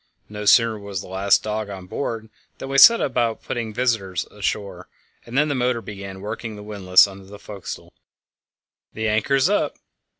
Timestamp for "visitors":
3.75-4.25